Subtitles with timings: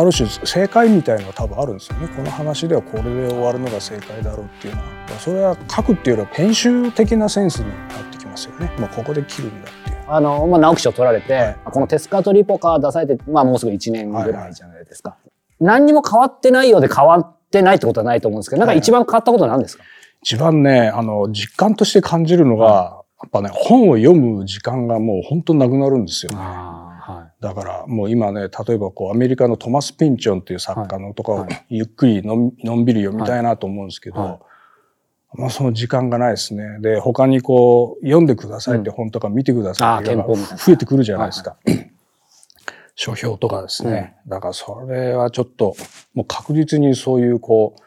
[0.00, 9.98] ある種正解みたいのが多分あるんですよねこの話ではこれで終わるのが正解だろうっていうのはそれは書くっていうよりは編集的なセンスになってきますよね、まあ、ここで切るんだっていう。
[10.06, 15.10] あの、まあ、直木賞取られて、はい、このテスカトリポカ出されて、まあ、もうすぐ1年ぐらいじゃないですか。
[15.10, 19.92] はいはい、何にも変わってないようで変わってないってことはないと思うんですけど、なんか一番変わったことは何ですか、はい
[20.22, 26.38] 一番ね、あの、実感として感じるのが、やっぱね、本を読む時間がもう本当なくなるんですよね。
[27.08, 34.40] はい、だからもう今ね、例えばこうアメリカのトマス・ピンチョンっていう作家のとかをゆっくりのんのんびり読みたいなと思うんですけど、は
[35.38, 36.80] い、まあその時間がないですね。
[36.80, 41.56] で、他にこう読んでくださいって本とか見てくださいっていうのが増えてくるじゃないですか。
[42.94, 44.16] 書評とかですね。
[44.26, 45.76] だからそれはちょっと
[46.12, 47.82] もう確実にそういうこう、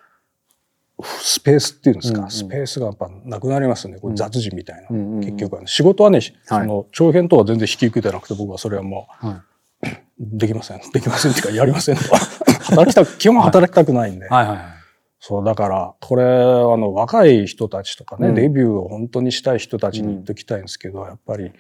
[1.04, 4.00] スペースっていうんですか、うんうん、スペースがやっぱなくなりますね。
[4.00, 4.88] これ雑事みたいな。
[4.90, 9.44] うんうん、結局はね、仕事はね、その長編とは全然引き受けてなくて、僕はそれはもう、は
[9.84, 10.82] い、 できません。
[10.94, 12.04] できませんっていうか、やりませんと
[12.70, 14.28] 働きたく、基本働きたくないんで。
[14.28, 14.82] はいはいはい
[15.24, 16.28] そう、だから、これ、あ
[16.78, 21.52] の、若い人たちとかね、うん、デビューを本当にしたい人たちに言っときたいんですけど、うん、やっぱり、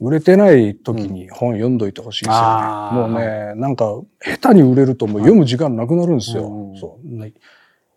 [0.00, 3.04] 売れてない時に本読んどいてほしいですよね。
[3.04, 3.86] うん、もうね、なんか、
[4.20, 6.74] 下手に売れるともう読む時間なくなるんですよ。
[6.78, 7.08] そう。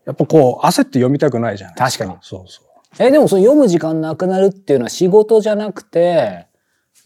[0.05, 2.05] やっぱこう、焦って読みたくないじゃないですか。
[2.05, 2.19] 確かに。
[2.21, 2.65] そうそう。
[2.97, 6.47] え、でもその読む時間なくなるっていうのは仕事じゃなくて、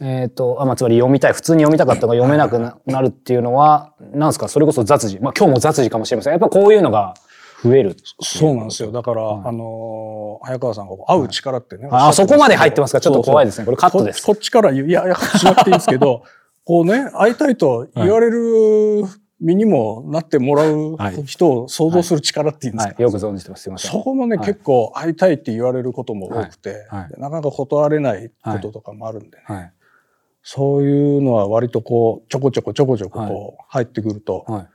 [0.02, 4.48] えっ、ー、と、あ、まあ、つまり読みたい、普通に読みたかったのが読めなくなるっていうのは、なんですか？
[4.48, 5.20] それこそ雑事。
[5.20, 6.32] まあ、今日も雑事かもしれません。
[6.32, 7.14] やっぱこういうのが
[7.64, 7.96] 増える。
[8.22, 8.92] そうなんですよ。
[8.92, 11.88] だから、うん、あのー、早川さんが会う力ってね。
[11.92, 13.02] あ、そこまで入ってますか？
[13.02, 13.66] ちょっと怖いですね。
[13.66, 14.34] これカットですこ。
[14.34, 16.24] こっちから言う、いや、いや、しなくていいんですけど、
[16.66, 19.06] こうね、会いたいと言われる
[19.44, 23.04] 身にもなってもらう人を想像する力っていうんですか、はい。
[23.04, 23.64] はい、よく存じてます。
[23.64, 23.92] すません。
[23.92, 29.74] そこもね、結構会いたいって言われることも多くて、なかなか断れないこととかもあるんでね。
[30.44, 34.68] そういうのは割とこう、ちょこちょこちょこちょここう、入ってくると、は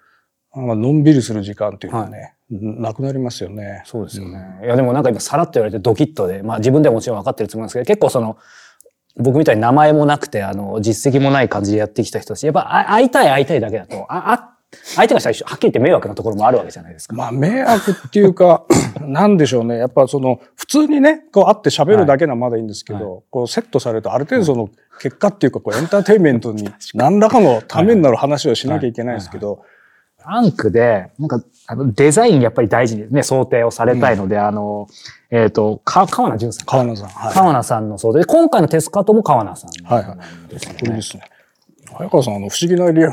[0.54, 3.82] い、のんびりする時間っていうのはね、なくなりますよね。
[3.86, 4.38] そうですよね。
[4.60, 8.36] うん、いや、でもなんか今さらっと言われてドキッとで、まあ自分ではもちろん分かってるつもりですけど、結構その、
[9.16, 17.16] 僕みたいに名前もなくて、あの、実績もない感じでやってきた人たち、やっぱ会いたい会いたいだけだと、あ、あ相手が最初、はっきり言って迷惑なところもあるわけじゃないですか。
[17.16, 18.64] まあ、迷惑っていうか、
[19.00, 19.78] なんでしょうね。
[19.78, 24.68] やっぱその、普通にね、こう会って喋るだけならまだいいんですけど、はい、こうセットされるとある程度その
[25.00, 29.64] 結果っていうか、こうエンターテインメントに何らかのためになる話をしなきゃいけないんですけど、
[30.30, 34.86] アンクで、なんか、あの、デザインやっぱり大事にね、想定をされたいので、うん、あの、
[35.30, 36.66] えっ、ー、と、か、川名淳さん。
[36.66, 37.08] 川名さん。
[37.08, 40.16] はい、川名さんの想定で、今回のテスカートも川名さん、ね、はいはい。
[40.16, 40.22] こ
[40.86, 41.22] れですね。
[41.96, 43.12] 早川さん、あの、不思議なリアル、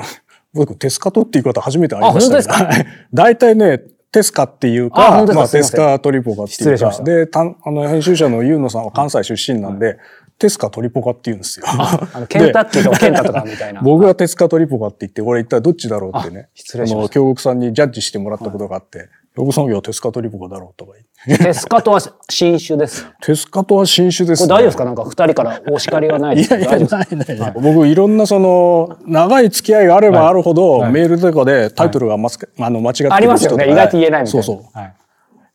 [0.56, 2.38] 僕、テスカトっていう方初めてありました、ね。
[2.38, 2.90] あ、本当ですか？
[3.14, 9.98] 大体ね、テスカっていうか、あまあ、テスカトリポカっていうか、で、たあの、編集者のユーノさんは関西出身なんで、はい
[10.38, 11.66] テスカトリポカって言うんですよ。
[11.68, 13.80] あのケンタッキーとかケンタとかみたいな。
[13.84, 16.50] 僕がテスカトリポカって言って、俺一体どっちだろうってね。
[16.54, 17.00] 失礼しました。
[17.00, 19.08] あの、京極さんにジャッジしてもらったことがあって、
[19.38, 20.94] ヨグ産業はテスカトリポカだろうとか
[21.28, 21.44] 言って。
[21.46, 23.06] テスカトは新種です。
[23.22, 24.48] テスカトは新種です、ね。
[24.48, 24.86] これ大丈夫ですか？
[24.86, 26.58] なんか二人からお叱りがないですか？
[26.58, 33.70] いやいや、ないない、はい、僕いろんなその、長い付き合いがあればあるほど、はい、メールとかでタイトルがま、はい、あの間違ってるありますよね。
[33.70, 34.44] 意外と言えないみたいな。
[34.44, 34.78] そうそう。
[34.78, 34.94] はい、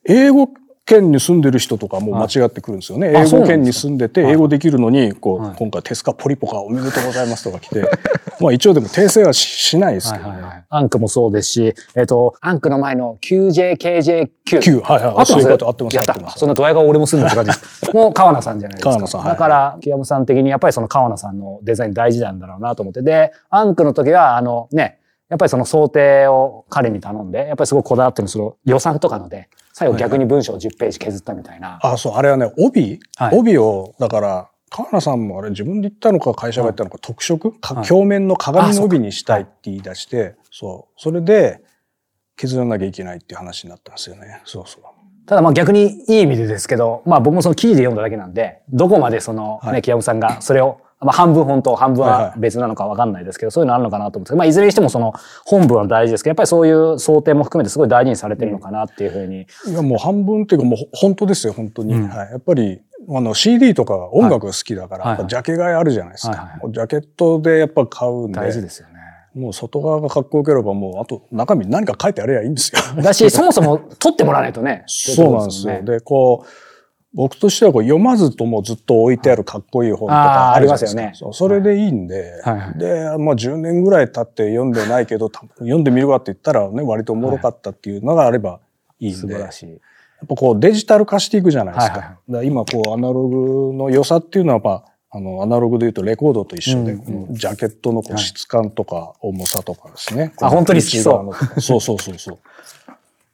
[0.04, 0.48] 英語
[0.90, 3.12] 県に住んでる人とかも間違ってくるんですよね。
[3.14, 7.88] 英語圏に住んでて、英語できるのに、こう、今回テスカポリポカおめでとうございますとか来て、
[8.40, 14.60] まあ一応でも訂正はしないですけど、ねはいはい、アンクもそうですし、えっ、ー、と、アンクの前の QJKJQ。
[14.60, 15.14] Q、はいはい。
[15.18, 15.96] あそういうこと合ってます。
[15.96, 16.30] やった。
[16.36, 17.90] そんなドヤ顔俺も住んでる感じです。
[17.94, 18.90] もう川名さんじゃないですか。
[18.90, 19.24] 川名さん。
[19.24, 23.02] だから、木山さん的にやっぱりその川名さんのデザイン大事なんだろうなと思って。
[23.02, 24.98] で、アンクの時は、あのね、
[25.28, 29.48] やっぱりその想定を彼に頼んで、やっぱりすごくこだわってるその予算とかので、
[29.80, 31.68] 最後逆に文章を10ページ削ったみたいな。
[31.68, 41.00] はいはい、あ、そう、あれはね、帯、はい、帯を、だから、川名さんもあれ自分で言ったのか会社が言ったのか、特色、鏡面の鏡の帯にしたいって言い出して、そう。
[41.00, 41.62] それで
[42.36, 44.42] 削らなきゃいけないっていう話になったんですよね。
[44.44, 44.82] そうそう。
[45.26, 55.14] ただまあ逆にいい意味でですけど、まあ僕もその記事で読んだだけなんで、どこまでそのね、木山さんがそれをまあ、半分本当、半分は別なのかわかんないですけど、そういうのあるのかなと思うんですけど、まあ、いずれにしてもその
[55.46, 59.46] 本文は大事ですけど、やっぱりそういう想定も含めてすごい大事にされてるのかなっていうふうに。
[59.66, 61.94] いや、もう半分っていうかもう本当ですよ、本当に。
[61.94, 62.30] うん、はい。
[62.30, 66.36] やっぱり、あの CD とか音楽が好きだから、はい、ジャケ買いあるじゃないですか。
[66.36, 68.38] はいはい、ジャケットでやっぱ買うんで。
[68.38, 68.94] 大事ですよね。
[69.34, 73.02] もう外側がかっこよければもう、あと中身何か書いてあればいいんですよ。
[73.02, 74.82] だし、そもそも撮ってもらわないとね。
[74.88, 75.82] そうなんですよ。
[75.82, 76.48] で、こう、
[77.12, 81.12] 僕としてはこう読まずともずっと置いてあるかっこいい本とかありますよね。
[81.14, 88.60] そそれでいいんで、はいはい、で、まあ10年ぐらい経って読んでないけど、読んでみるわって言ったらね、割とおもろかったっていうのがあれば
[89.00, 89.18] いいんで。
[89.18, 89.70] 素晴らしい。
[89.70, 89.76] や
[90.24, 91.92] っぱこうデジタル化していくじゃないですか。
[91.92, 100.22] はいはい、だ今こうアナログの良さっていうのはやっぱあの、アナログで言うとレコードと一緒で、うんうん、ジャケットのこう質感とか重さとかですね。
[100.22, 101.60] はい、あ、本当に好きそう。
[101.60, 102.38] そうそうそうそう。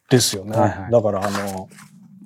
[0.09, 0.57] ですよね。
[0.57, 1.69] はいはい、だからあの、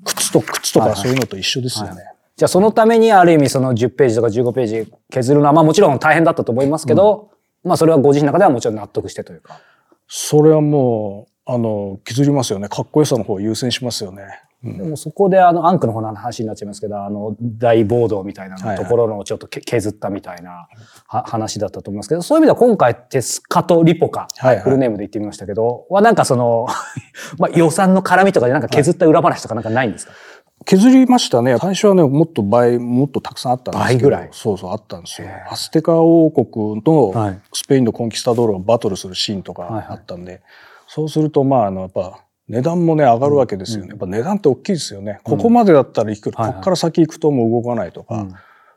[0.05, 1.89] 靴と靴とかそういうのと一緒ですよね。
[1.91, 7.29] はいはいじゃあそのためにある意味その10ページとか15ページ削るのは、まあもちろん大変だったと思いますけど、
[7.63, 9.59] うん、まあそれはご自身の中ではもちろん納得してというか。
[10.07, 12.69] それはもう、あの、削りますよね。
[12.69, 14.23] かっこよさの方を優先しますよね。
[14.63, 20.67] でもそこであのアンクの方の話になっちゃいますけどあの大暴動みたいなところのちょっと削ったみたいな
[21.07, 26.67] 話だったと思いますけどそういう意味では今回テスカとリポカ、はいはい、フルネームで言ってみましたけどはなんかその
[27.39, 30.19] まあ予算の絡みとかでなんか削った裏話とかなんかないんですか、はい
[30.65, 31.57] 削りましたね。
[31.57, 33.83] 最初はね、もっと倍、もっとたくさんあったんです。
[33.83, 35.27] 倍ぐらいそうそう、あったんですよ。
[35.49, 40.43] アステカ王国のスペインのコンキスタドールをバトルするシーンとかあったんで、はいはい、
[40.93, 43.91] そうすると、まあ、あの、やっぱ、値段もね、上がるわけですよね。
[43.91, 45.21] やっぱ値段って大きいですよね。
[45.23, 48.27] ここまでだったらいくら、ここから先行くともう動かないとか。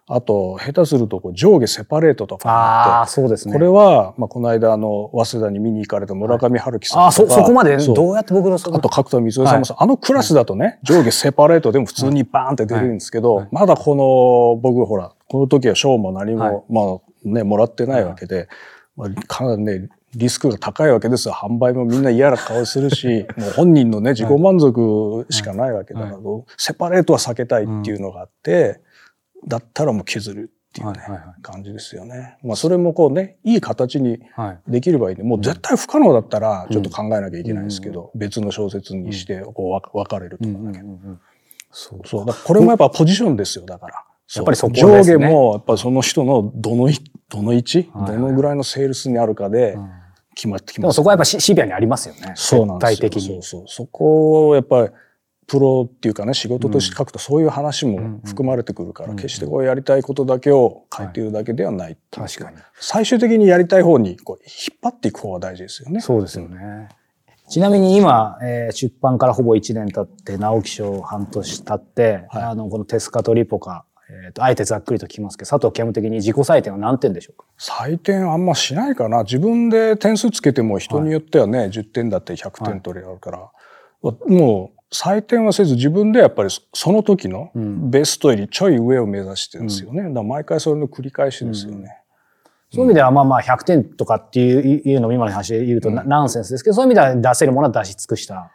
[0.06, 3.52] あと、下手するとこう上下セパレートとかああ、そうですね。
[3.52, 7.06] これは、まあ、この間、あの、早稲田に見に行かれた村上春樹さんとか。
[7.08, 7.78] あそ、そこまで？
[7.78, 18.48] どうやって僕のあと、角田光代さんもさ、あのクラスだとね、上下セパレートでも普通にバーンって出るんですけど、まだこの、僕ほら、この時は賞も何も、まあね、もらってないわけで、
[18.96, 21.34] まあ、かなりね、リスクが高いわけですよ。
[21.34, 26.18] 販売もみんな嫌な顔するし、 もう本人のね、自己満足しかないわけだから、
[26.56, 28.80] セパレートは避けたいっていうのがあって、
[29.46, 31.00] だったらもう削るっていうね、
[31.42, 32.36] 感じですよね。
[32.42, 34.20] まあそれもこうね、いい形に
[34.66, 35.22] できればいいね。
[35.22, 40.98] もう絶対不可能だったらちょっと考えなきゃいけないですけど、別の小説にしてこう分かれるとかだけど。
[41.70, 42.26] そうそう。
[42.26, 44.04] これもやっぱポジションですよ、だから。
[44.34, 46.88] やっぱりそこ上下もやっぱその人のどの
[47.28, 49.76] どの位置、どのぐらいのセールスにあるかで、
[50.34, 52.32] 決まってきます、ね、でもそこはやっぱシビアにありますよね。
[52.36, 52.98] そうなんですよ。
[52.98, 53.22] 的に。
[53.22, 53.64] そうそう。
[53.66, 54.88] そこをやっぱり、
[55.46, 62.56] プロっていうかね、仕事として書くとそういう話も含まれてくるから、決してこうやりたいことだけを書いているだけではない、確かに。
[62.80, 66.00] 最終的にやりたい方にこう引っ張っていく方が大事ですよね。
[66.00, 66.88] そうですよね。
[67.48, 77.46] ちなみに今、えー、出版からほぼ1年経って、直木賞半年経って、はい、あの、このテスカとリポカ、えっ、ー、と、あえてざっくりと聞きますけど、佐藤キャム的に自己採点は何点でしょうか？
[77.58, 79.22] 採点あんましないかな。
[79.22, 83.38] 自分で点数つけても人によってはね、はい、10点だって100点取りあるから、
[84.02, 90.02] はい、もう採点はせず自分でやっぱりその時のベストよりちょい上を目指してるんですよね。
[90.02, 91.78] うん、だから毎回それの繰り返しですよね。
[91.78, 91.86] うん。
[92.70, 98.50] そういう意味ではまあまあ100点とかっていうのも今の話で言うとナンセンスですけど、そういう意味では出せるものは出し尽くした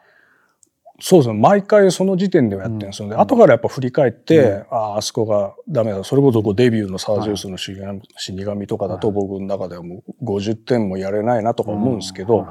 [0.99, 1.39] そうですね。
[1.39, 2.91] 毎回その時点ではやってるん。
[2.91, 3.15] ですよね。
[3.15, 6.03] うん、後からやっぱ振り返って、うん、ああ、あそこがダメだ。
[6.03, 12.47] それこそこうデビューのサージュースの死神とかだと僕の中ではもう50点もやれないなとか思うんですけど、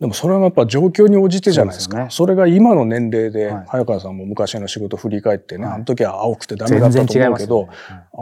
[0.00, 2.08] でもそれはやっぱ状況に応じてじゃないですか。
[2.08, 7.70] そ、ね,、れが今の年齢で、早川さんも昔の仕事振り返ってね、あの時は青くてダメだったと思うけど、ね。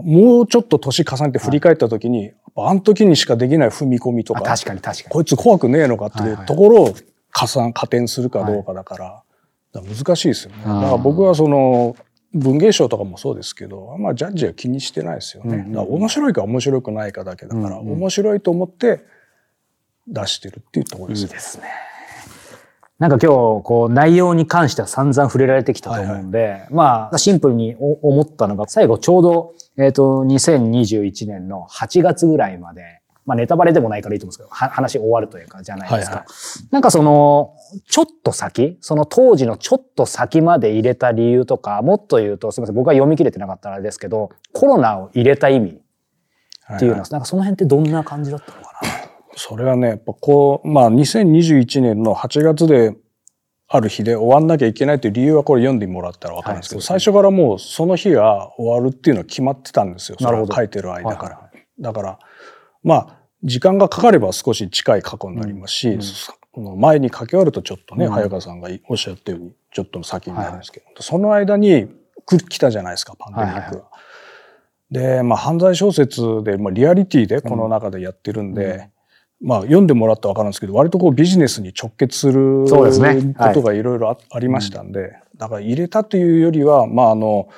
[0.03, 5.11] もうちょっと年重ねて振り返った時に、あの時にしかできない踏み込みとか、確かに確かに。
[5.11, 6.95] こいつ怖くねえのかっていうところを
[7.31, 9.23] 加算、加点するかどうかだから、
[9.75, 10.59] 難しいですよね。
[10.65, 11.97] だから僕はその
[12.35, 15.59] 文芸賞とかもそうですけど、あんまジャッジは気にしてないですよね。
[15.59, 19.05] だから面白いか面白くないかだけだから、面白いと思って
[20.07, 21.65] 出してるっていうところですいいですね。
[22.99, 36.17] なんか今日、こう、内容に関しては散々触れられてきたと思うんで、はいはい、まあ、シンプルに思ったのが、最後ちょうど、えっ、ー、と、2021年の8月ぐらいまで、まあネタバレでもないからいいと思うんですけど、話終わるというか、じゃないですか。
[36.17, 37.55] はいはい、なんかその、
[37.87, 48.89] ちょっと先、その当時のちょっと先まで入れた理由とか、もっと言うと、すみません、僕は読み切れてなかったらあれですけど、コロナを入れた意味っていうのは、はいはい、なんかその辺ってどんな感じだったのかな？
[49.37, 52.97] それはね、やっぱこう、まあ2021年の8月で
[53.71, 60.17] ある日で終わんなきゃいけないという理由はこれ読んでもらったらわかるんですけど、はいね、最初からもうその日が終わるっていうのは決まってたんですよ。
[60.21, 60.55] なるほど。
[60.55, 61.37] 書いてる間から。
[61.37, 62.19] はい、だから、
[62.83, 65.99] まあ、時間がかかれば少し近い過去になりますし、
[66.57, 66.73] うん。
[66.73, 71.89] うん、前に書き終わるとちょっとね、うん、早川さんがおっしゃったように、ちょっと先になるんですけど、はい、その間に
[72.27, 73.61] 来たじゃないですか、パンデミックが。
[73.61, 73.83] はいはい。
[74.91, 78.91] で、まあ、犯罪小説で、まあ、リアリティでこの中でやってるんで、
[79.41, 87.49] まあ、読んでもらったら分かるんですけど、割とこうビジネスに直結することがいろいろありましたんで、だから入れたというよりは、まあ、あの、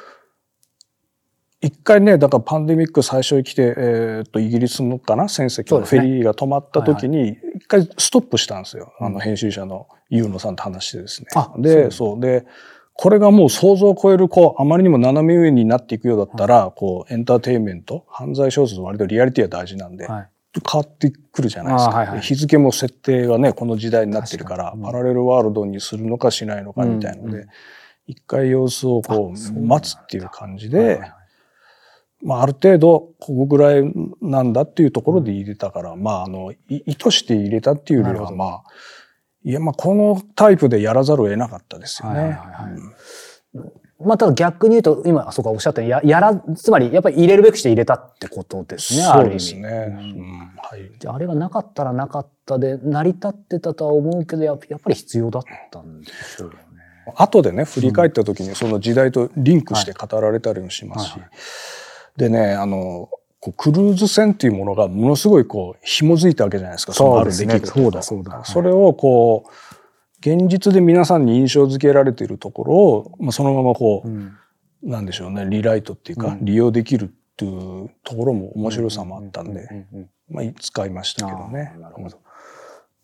[1.63, 8.95] 一回ね、だからパンデミック最初に来て、えっ、と、イギリスのかな船籍のフェリーが止まった時に、一回ストップしたんですよ。
[8.99, 11.29] あの、編集者のユーノさんと話してですね。
[11.59, 12.21] で、そう。
[12.21, 12.47] で、
[12.95, 20.29] これがもう想像を超える、こう、あまりにも斜め上になっていくようだったら、こう、エンターテインメント、犯罪小説割とリアリティは大事なんで、はい。
[20.67, 27.49] 変わってくるじゃないですか、はいはい、日付も設定がねこの時代になってるから、パラレルワールドにするのかしないのかみたいので、うんうん、
[28.09, 31.01] 一回様子をこう待つっていう感じで、
[32.23, 38.63] まあ、ある程度ここぐらいなんだっていうところで入れたから、まあ、あの意図して入れたっていうよりはまあ
[39.43, 42.19] いやまあこのタイプでやらざるを得なかったですよね。
[42.19, 42.73] はいはいはい
[43.55, 43.73] うん
[44.03, 49.69] まあ、ただ逆に言うと、今、そうか、おっしゃったように、や、やら、つまり、やっぱり入れるべくして入れたってことですね、そうですね。
[49.69, 50.91] うんはい。
[50.99, 56.59] じゃあ、あれがなかったらなかったで、成り立ってたとは思うけど、やっぱり必要だったんでしょうよね。
[57.15, 61.11] 後でね、振り返った時に、その時代とリンクして語られたりもしますし。
[61.11, 61.31] はいはい
[62.21, 63.09] でね、あの、
[63.41, 66.93] こうクルーズ船っていうものがものすごいこう紐づいたわけじゃないですか。
[66.93, 67.59] そうですね。
[67.65, 68.45] そうだそうだ。
[68.45, 69.51] それをこう、
[70.21, 74.37] 現実で皆さんに印象付けられているところを、まあ、そのままこう、うん、
[74.83, 79.67] なんでしょうね、リライトっていうか、うん、利用できるっていうところも面白さもあったんで、
[80.29, 81.75] まあ、使いましたけどね。
[81.81, 82.19] なるほど。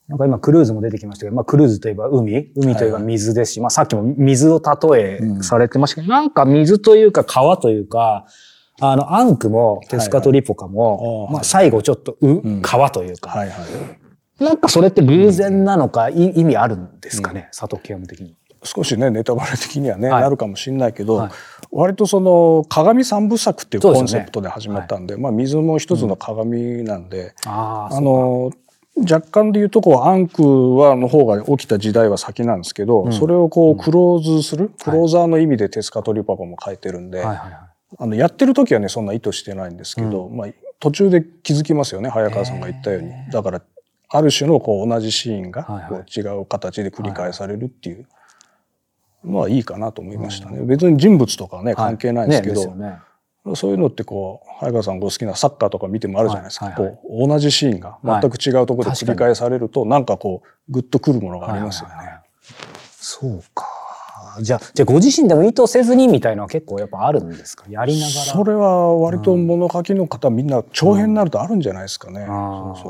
[0.08, 8.26] なんか今クルーズも出てきましたけど、まあクルーズといえば海、海といえば水ですし、はいはい、まあさっきも水を例えされてましたけど、うん、なんか水というか川というか、
[8.80, 13.54] あの、アンクもテスカトリポカも、はいはい、まあ最後ちょっと、う、川というか、はいは
[14.40, 18.37] い、なんかそれって偶然なのか、意味あるんですかね、佐藤清ム的に。
[18.66, 21.30] 少しねネタバレ的にはね、はい、なるかもしれないけど、はい、
[21.71, 28.50] 割とその鏡三部作っていうコンセプトで始まったんで、ねはい、まあ水も一つの鏡なんで、うん、あの
[28.99, 40.48] 若干で言うとこうアンクはの方が起きた時代は先なんですけど、うん、それをこうクローズする、クローザーの意味でテスカトリパパも書いてるんで、はいはいはいあのやってる時はねそんな意図してないんですけど、うん、まあ、
[40.80, 42.08] 途中で気づきますよね。
[42.08, 43.12] 早川さんが言ったように。
[43.30, 43.62] だから
[44.08, 48.06] ある種のこう同じシーンがこう違う形で繰り返されるっていう
[49.24, 49.58] のはい。
[49.58, 50.64] いかなと思いましたね。
[50.64, 52.98] 別に人物とかね関係ないんですけど、ね
[53.54, 61.94] そういうのってこう早川さんご好きなサッカーとか見てもあるじゃないですか、こう同じシーンが全く違うところで繰り返されると、なんかこうグッとくるものがありますよね。
[62.90, 63.75] そうか。
[64.40, 67.64] じゃあ、じゃあご自身でも意図せずにみたいなのは結構やっぱあるんですか？
[67.68, 68.20] やりながら。
[68.20, 72.20] それは割と物書きの方、みんな長編になるとあるんじゃないですかね。
[72.20, 72.88] うん、そうそ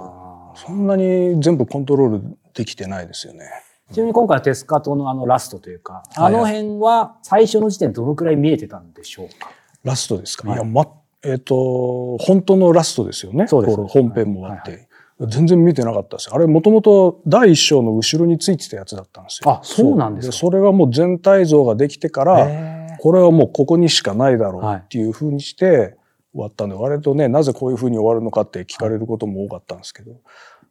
[0.54, 2.22] うそんなに全部コントロール
[2.54, 3.50] できてないですよね。
[3.92, 9.50] ちなみに今回テスカトのあのラストというか、あの辺は最初の時点どのくらい見えてたんでしょうか？
[9.84, 10.86] ラストですか、はい、いや、ま、
[11.22, 13.46] えっ、ー、と、本当のラストですよね。
[13.46, 13.76] そうです。
[13.86, 14.70] 本編もあって。
[14.70, 14.85] はいはい
[15.20, 16.30] 全然見てなかったです。
[16.30, 19.50] あれもともと第一章の後ろについてたやつだったんですよ。
[19.50, 22.46] あ、そうなんですかそれがもう全体像ができてから、
[23.00, 25.96] これはもうここにしかないだろうっていうふうにして
[26.32, 30.12] 終わったんで、割とね、なぜこういうふうに終わるのかって聞かれることも多かったんですけど、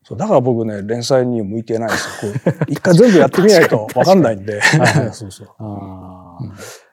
[0.03, 2.33] そうだから僕ね、連載に向いてないですよ。
[2.67, 4.61] 一回全部やってみないとわかんないんで。
[5.11, 5.47] そうそう。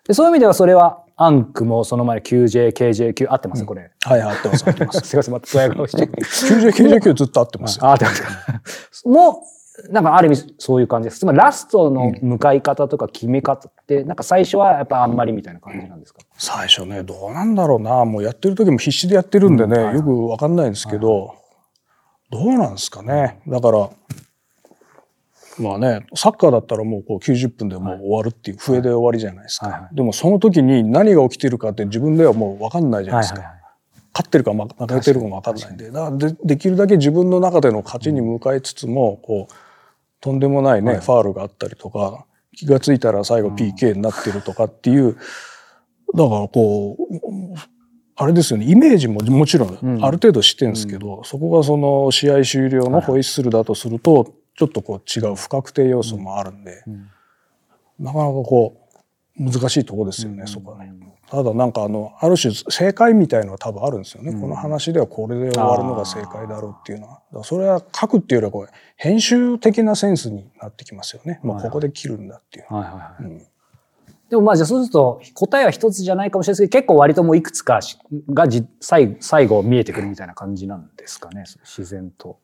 [0.06, 3.90] でそういう意味ではそれはアンクもその前 QJ、KJQ 合ってます、これ。
[4.02, 5.00] はい、合ってます、合ってます。
[5.06, 6.04] すいません、またドヤ顔して。
[6.06, 7.78] QJ、KJQ ずっと合ってます。
[7.82, 9.06] あ、合ってます。
[9.09, 9.44] も
[9.88, 11.21] う、なんかある意味そういう感じです。
[11.21, 18.04] つまりラストの向かい方とか決め方って、なんか最初はやっぱあんまりみたいな感じなんですか、最初ね、どうなんだろうな。
[18.04, 21.35] もうやってる時も必死でやってるんでね、よくわかんないんですけど、
[22.30, 23.40] どうなんですかね。
[23.47, 23.90] だから、
[25.59, 29.66] まあね、サッカーだったらもうこう90分でもう終わるっていう、笛で終わりじゃないですか。
[29.66, 29.80] はい。
[29.82, 33.40] はい、でもその時に何が起きてるかって自分ではもう分かんないじゃないですか。
[33.40, 33.62] はいはい、
[34.14, 35.90] 勝ってるか負けてるかも分かんないんで、
[36.28, 39.54] でできるだけ自分の中での勝ちに向かいつつも、こう、
[40.21, 42.25] とんでもないね、はい、ファールがあったりとか、
[42.56, 45.16] 気がついたら最後 PK になってるとかっていう、
[46.14, 47.59] だからこう、
[48.14, 49.68] あれですよね、イメージももちろん
[50.04, 57.11] ある程度知ってるんですけど、うん、そこがその試合終了のホイッスルだとすると、ちょっとこう違う不確定要素もあるんで、うん、
[57.99, 58.76] なかなかこ
[59.38, 60.92] う難しいとこですよね、うん、そこはね。
[61.30, 67.42] ただなんかあのある種正解みたいのは多分あるんですよね、うん、この話ではこれで終わるのが正解だろうっていうのは。
[67.42, 72.66] それは書くっていうよりはこう編集的なセンスになってきますよね、まあ、ここで切るんだっていう。
[74.28, 77.80] でもまあじゃあそうすると答えは一つじゃないかもしれないですけど結構割ともういくつか
[78.30, 82.38] がじ最最後見えてくるみたいな感じなんですかね自然と。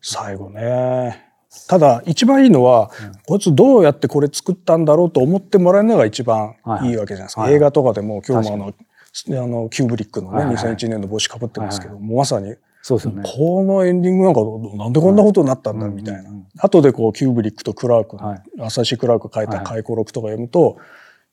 [0.00, 1.31] 最後ね
[1.68, 6.96] ただ一番いいのは、うん、こいつどうやってこれ作ったんだろうと思ってもらえるのが一番いい。
[6.96, 7.42] わけじゃないですか。
[7.42, 14.40] はいはい、映画とかでも今日もあのあのキューブリックのね、はいはい、2001年の帽子かぶってますけど、はいはい、まさにそうですよね、このエンディングなんか
[14.76, 20.78] なんでこんなことになったんだみたいな、はいうんうん、後でこうキューブリックとクラーク、はい、朝日クラーク書いた回顧録とか読むと、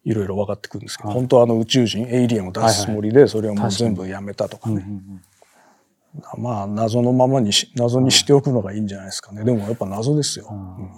[0.05, 4.75] いろいろ分かってくるんですけど、はい、本当はあの宇宙人エイリアンを出すつもりでそれをもう全部やめたとかね。
[4.75, 5.01] はいはい
[6.38, 9.43] まあ謎のままにし謎にしておくのがいいんじゃないですかね。
[9.43, 10.47] でもやっぱ謎ですよ。
[10.49, 10.91] うん、で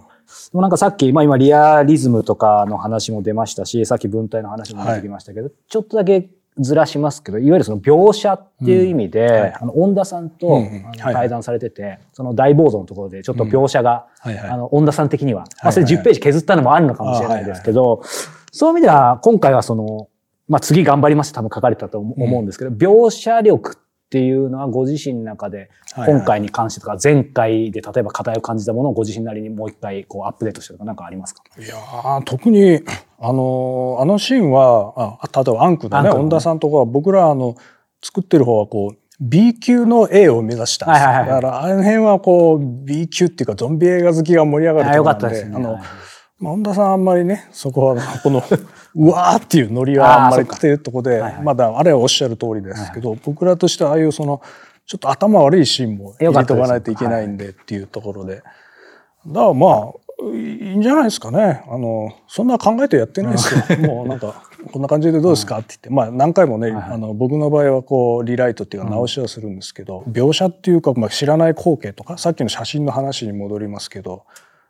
[0.53, 10.61] もなんかさっき、まあ今リアリズムとかの話も出ましたし、さっき文体の話も出てきましたけど、はい、ちょっとだけずらしますけど、いわゆるその描写っていう意味で、うんはい、あの、恩田さんと
[10.97, 14.31] 対談されてて、はいその大暴走のところでちょっと描写が、うん。
[14.31, 18.03] はいはい、あの、恩田さん的には、まあそれ10ページ削ったのもあるのかもしれないですけど、
[18.51, 20.09] そういう意味では今回はその、
[20.47, 23.77] まあ次頑張ります多分書かれたと思うんですけど、うん、描写力
[24.11, 31.43] っていうのはご自身の中で今回に関してとか前回で例えば課題を感じたものをご自身なりにもう一回こうアップデートしてるとか何かありますか？
[31.57, 32.81] いや特に
[33.19, 36.09] あのあのシーンはあ例えばアンクでね。
[36.09, 37.55] 恩田さんとか僕らあの
[38.03, 45.83] 作ってる方はこう B 級の A を目指したんですよ、はいはいはい、だからあの辺はこう B 級っていうかゾンビ映画好きが盛り上がるところで、ね、あの、まあ、
[46.41, 48.43] 本田さんあんまりねそこはこの
[48.95, 54.41] うわーっていうノリはあんまりっていうとこで、はいはい、まだあれはおっしゃる通りですけど、はいはい、僕らとしてはああいうその
[54.85, 58.41] ちょっと頭悪いシーンも入れとかないといけないんでっていうところで。
[59.27, 59.93] だからまあ
[60.33, 61.63] いいんじゃないですかね。
[61.67, 63.77] あの、そんな考えてやってないですよ。
[63.87, 74.25] もうなんか、こんな感じでどうですかって言って、まあ何回もね、あの、僕の場合はこう、リライトっていうか直しはするんですけど、描写っていうか、まあ知らない光景とか、さっきの写真の話に戻りますけど、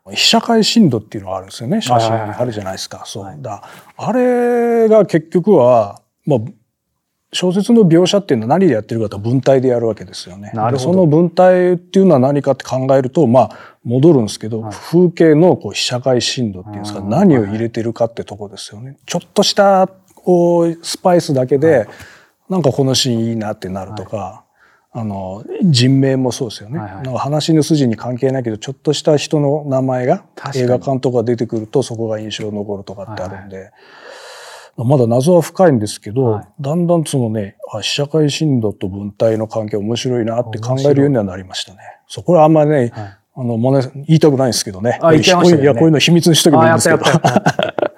[0.09, 1.81] 被写界深度っていうのがあるんですよね。
[1.81, 3.03] 写真あるじゃないですか。
[3.05, 3.37] そう。
[3.39, 3.63] だ
[3.97, 6.39] あれが結局は、まあ、
[7.33, 10.51] 小説の描写っていうのは何でやってるかと文体でやるわけですよね。
[10.77, 18.97] その文体っていうのは何かって考えると、まあ、戻るんですけど、はい、風景のこう被写界深度っていうんですか、何を入れてるかってとこですよね。
[19.05, 21.87] ちょっとしたこうスパイスだけで、
[22.49, 24.40] なんかこのシーンいいなってなるとか、
[24.93, 33.73] あの人名もそうですよね、はいはい、話の筋に関係ないけどちょっとした人の名前が映画館とか出てくるとそこが印象残るとかってあるんで、はいはい。
[34.77, 41.79] まだ謎は深いんですけど、はい、だんだんそのね、あ、社会深度と文体の関係面白いなって考えるようにはなりましたね。
[42.07, 44.99] そこはあんまりね、はい、あの、もね、言いたくないんですけどね。
[45.01, 45.63] あ、言ってましたね。
[45.63, 47.03] いや、こういうの秘密にしとけばいいんですけど。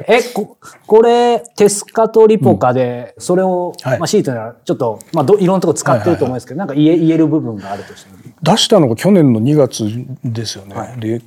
[0.07, 8.11] え、こ、これ、テスカとリポカで、それを、うん、まあ、シートにはちょっと、まあど、いろんなとこ使ってると思うんですけど、なんか言え、言える部分があるとして
[8.43, 9.85] 出したのが去年の2月
[10.23, 10.75] ですよね。
[10.75, 11.21] はい、で、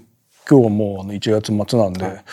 [0.48, 2.25] 今日はもう1月末なんで、はい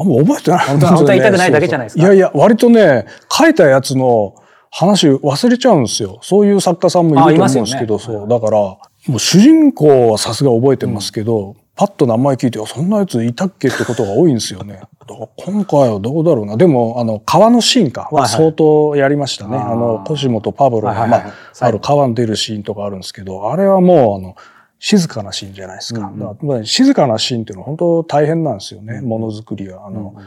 [0.00, 0.66] あんま覚えてない。
[0.66, 2.02] 本当は言いたくないだけじゃないですか。
[2.04, 4.36] いやいや、割とね、書いたやつの
[4.70, 6.20] 話忘れちゃうんですよ。
[6.22, 8.28] そういう作家さんもいると思うんですけど、ね、そう。
[8.28, 8.78] だから、
[9.08, 14.82] もう主人公はさすが覚えてますけど、うん、パッと名前聞いて、そんなやついたっけってことが多いんですよね。
[15.36, 16.58] 今回はどうだろうな。
[16.58, 19.56] でも、あの、川のシーンかは相当やりましたね。
[19.56, 24.36] はいはい、あの、コシモとパブロが、まあ、ある川に出るシーンとかあるんですけど、あれはもう、あの、
[24.78, 26.12] 静かなシーンじゃないですか。
[26.14, 29.86] うんうん、静かなシーンっていうのは本当大変なんですよね、ものづくりは。
[29.86, 30.24] あの、うんうん、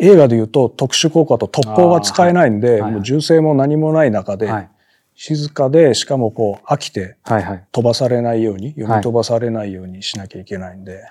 [0.00, 4.70] 映画で言うと特殊効果と特攻が使えないんで、はい、もう銃声も何もない中で、はい、
[5.22, 7.18] 静かで、しかもこう飽きて
[7.72, 11.04] 飛ばされないように、読み飛ばされないようにしなきゃいけないんで、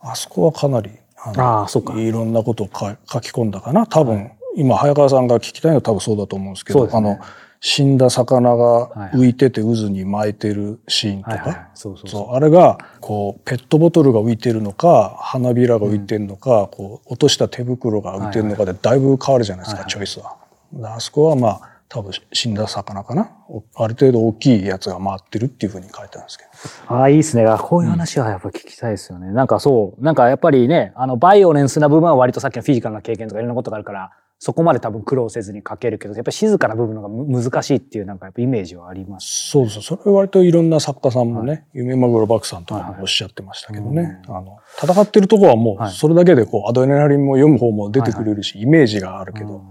[0.00, 1.94] あそこはかなり、ああそうか。
[1.98, 3.86] いろんなことを書き込んだかな。
[3.86, 7.18] 多分、今、早川さんが聞きたいのは多分そうだと思うんですけど、ね、あの、
[7.60, 20.36] 死んだ魚が浮いてて渦に巻いてるシーンとか、そうあれがこうペットボトルが浮いてるのか花びらが浮いてるのか、うん、こう落とした手袋が浮いてるのかでだいぶ変わるじゃないですか、チョイスは。
[20.84, 23.30] あそこはまあ多分死んだ魚かな？
[23.76, 26.44] ある程度大きいやつが回ってるっていうふうに書いてあるんですけ
[26.88, 26.94] ど。
[26.94, 27.46] ああ、いいですね。
[27.60, 29.28] こういう話はやっぱ聞きたいですよね。
[29.28, 39.82] うん、なんかそう、なんかやっぱりね、あの、バイオレンスな部分は割とさっきのフィジカルな経験とかいろんなことがあるから、そこまで多分苦労せずに書けるけど、やっぱり静かな部分が難しいっていうなんかやっぱイメージはあります、そうそう。
[39.82, 44.02] それ割といろんな作家さんもね、はい、夢マグロバクさんとかもおっしゃってましたけどね。
[44.02, 49.62] はいはい、あの、戦ってるとこはもう、それだけでこう、アドレナリンも読む方も出てくれるし、イメージがあるけど、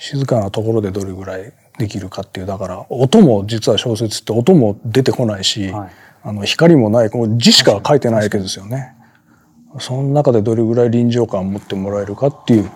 [0.00, 5.72] 静かなところでどれぐらいできるかっていう、だから、音も実は小説って音も出てこないし、
[6.22, 8.94] あの、光もない、この字しか書いてないわけですよね。
[9.78, 12.70] その中でどれぐらい臨場感を持ってもらえるかっていう、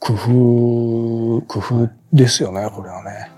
[0.00, 3.30] 工夫、工夫ですよね、これはね。